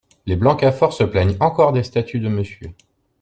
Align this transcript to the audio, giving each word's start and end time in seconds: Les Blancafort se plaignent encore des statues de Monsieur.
Les 0.25 0.35
Blancafort 0.35 0.93
se 0.93 1.03
plaignent 1.03 1.37
encore 1.39 1.73
des 1.73 1.83
statues 1.83 2.19
de 2.19 2.27
Monsieur. 2.27 2.73